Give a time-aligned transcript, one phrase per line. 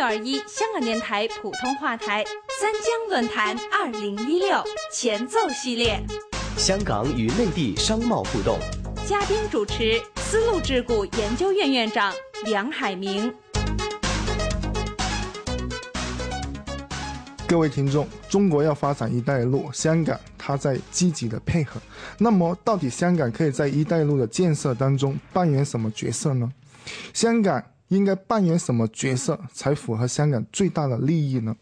[0.00, 2.24] 六二一香港电台普通话台
[2.58, 4.56] 三江论坛二零一六
[4.90, 6.02] 前奏系列，
[6.56, 8.58] 香港与内地商贸互动，
[9.06, 12.14] 嘉宾主持丝路智库研究院院长
[12.46, 13.30] 梁海明。
[17.46, 21.78] 各位听众，中国要发展“一带一路”，香港它在积极的配合。
[22.16, 26.50] 那么，到底香港可以在“一带一路”的建设当中扮演什么角色呢？
[27.12, 31.54] 香港应该扮演什么角色才符合香港最大的利益呢？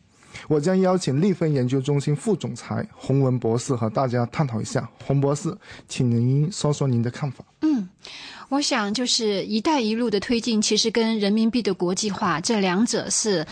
[0.47, 4.89] 我将邀请立分研究中心副总裁洪文博士和大家探讨一下。
[5.05, 5.53] 洪博士，
[5.89, 7.45] 请您说说您的看法。
[7.63, 7.89] 嗯，
[8.49, 13.45] 我想就是“一带一路”的推进，其实跟人民币的国际化这两者是。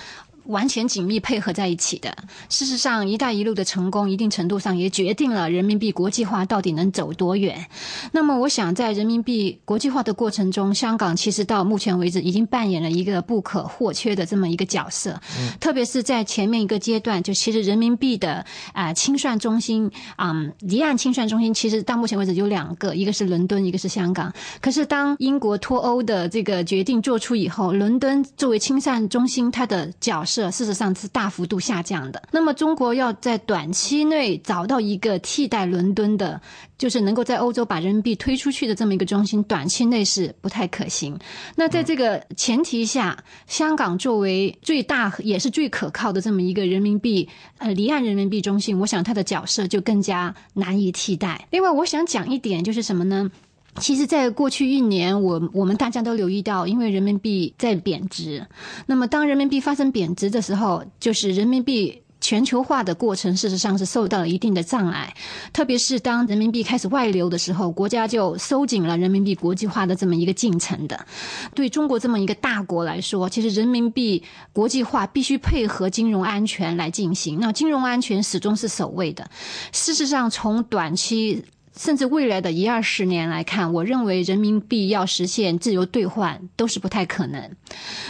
[0.48, 2.16] 完全紧密配合在一起的。
[2.48, 7.66] 事实上，“一带一路”的成功，一定程度上也决定了人民币国际化到底能走多远。
[8.12, 15.20] 那么，我想在人民币国际化的过程中，香港其实到目前为止已经扮演了一个不可或缺的这么一个角色。
[15.38, 24.32] 嗯，特别是在前面一个阶段，就其实人民币的啊清算中心啊离岸清算中心，其实到目前为止有两个，一个是伦敦，一个是香港。
[24.60, 30.35] 可是当英国脱欧的这个决定做出以后，伦敦作为清算中心，它的角色。
[30.50, 32.22] 事实上是大幅度下降的。
[32.30, 36.40] 那么，中国要在短期内找到一个替代伦敦的，
[36.78, 41.18] 就是能够在欧洲把人民币推出去的这么一个中心，短期内是不太可行。
[41.56, 47.28] 那在这个前提下，香港作为最大也是最可靠的这么一个人民币
[47.58, 51.46] 呃离岸人民币中心，我想它的角色就更加难以替代。
[51.50, 53.30] 另外，我想讲一点就是什么呢？
[53.78, 58.46] 其实，在过去一年，我我们大家都留意到，因为人民币在贬值。
[58.86, 65.14] 那么，当人民币发生贬值的时候，就是人民币全球化的过程，事实上是受到了一定的障碍。
[65.52, 71.06] 特别是当人民币开始外流的时候，国家就收紧了人民币国际化的这么一个进程的。
[71.54, 74.22] 对中国这么一个大国来说，其实人民币
[74.52, 77.38] 国际化必须配合金融安全来进行。
[77.40, 79.30] 那金融安全始终是首位的。
[79.72, 81.44] 事实上，从短期。
[81.76, 87.50] 甚至未来的一二十年来看，我认为人民币要实现自由兑换都是不太可能，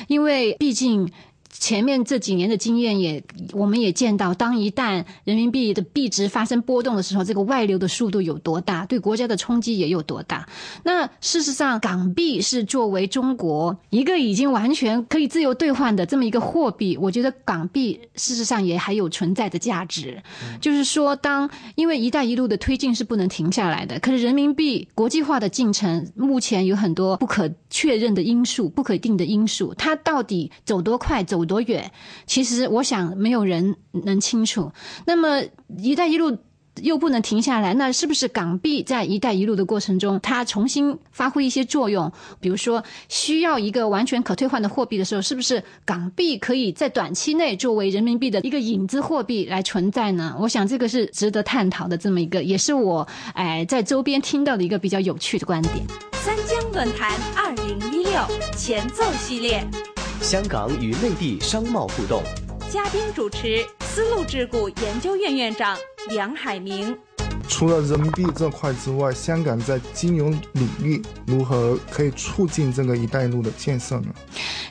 [0.09, 1.10] 因为毕竟。
[1.59, 3.22] 前面这几年的经验也，
[3.53, 10.47] 我们也见到，当一旦人民币的币值发生波动的时候，这个外流的速度有多大，对国家的冲击也有多大。
[10.83, 20.23] 那事实上，港币是作为中国一个已经完全可以自由兑换的这么一个货币，我觉得港币事实上也还有存在的价值。
[20.61, 31.46] 就是说，当因为“一带一路”的推进是不能停下来的，可是人民币国际化的进程目前有很多不可确认的因素、不可定的因素，它到底走多快走？
[31.47, 31.91] 多远？
[32.27, 34.73] 其实我想没有人能清楚。
[35.07, 35.43] 那么
[35.79, 36.37] “一带一路”
[36.83, 42.12] 又不能停下来，那是不是港币在“一带一路”的过程中，它重新发挥一些作用？
[42.39, 50.37] 比如说，需要一个完全可兑换的货币的时候，是不是港币可以在短期内作为人民币的一个影子货币来存在呢？
[50.39, 55.75] 我想这个是值得探讨的，这么一个也是我哎在周边听到的一个比较有趣的观点。
[56.12, 58.21] 三江论坛二零一六
[58.55, 59.67] 前奏系列。
[60.21, 62.22] 香港与内地商贸互动，
[62.71, 65.78] 嘉宾主持丝路智库研究院院长
[66.09, 66.99] 梁海明。
[67.49, 74.09] 除了人民币这块之外，香港在金融领域如何可以促进这个“一带一路”的建设呢？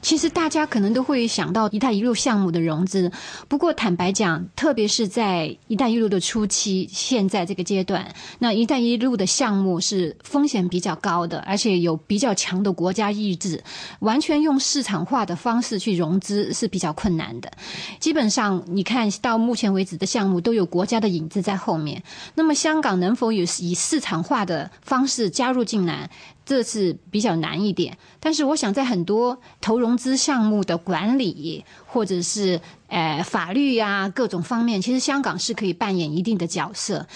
[0.02, 3.12] 其实大家可能都会想到“一带一路”项目的融资，
[3.47, 13.64] 不过坦白讲，特别是在“一带一路”的初期，现在这个阶段，那“一带一路”的项目是风险比较高的，而且有比较强的国家意志，
[14.00, 17.52] 完全用市场化的方式去融资是比较困难的。
[18.00, 22.03] 基本上，你看到目前为止的项目都有国家的影子在后面，
[22.35, 26.09] 那么香港能否有以市场化的方式加入进来？
[26.45, 37.07] 这是比较难一点，但是我想在很多投融资项目的管理或者是呃法律呀各种方面，其实香港是可以扮演一定的角色。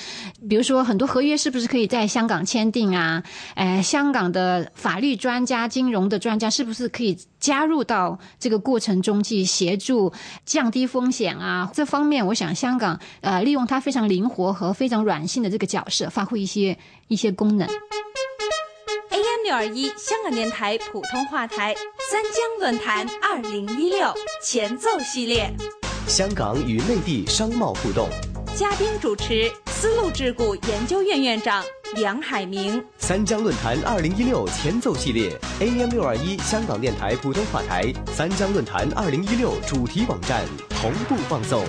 [0.50, 3.24] 比如说很多合约是不是可以在香港签订啊？
[3.54, 10.12] 呃，香港的法律专家、金融的专家是不是可以加入到这个过程中去协助
[10.44, 11.70] 降低风险啊？
[11.72, 16.76] 这方面，我想香港呃利用它非常灵活和非常软性的这个角色，发挥一些
[17.10, 17.70] 一些功能。
[19.50, 21.74] 六二一香港电台普通话台
[22.12, 24.14] 三江论坛二零一六
[24.44, 25.52] 前奏系列，
[26.06, 28.08] 香港与内地商贸互动，
[28.56, 31.66] 嘉宾主持丝路智库研究院院长
[31.96, 32.86] 梁海明。
[33.00, 40.46] 三江论坛二零一六前奏系列，AM 六二一香港电台普通话台三江论坛二零一六主题网站
[40.80, 41.66] 同步放送。